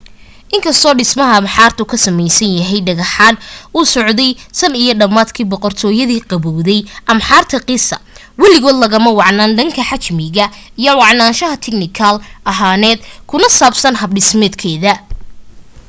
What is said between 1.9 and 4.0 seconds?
samaysan dhagxaantu uu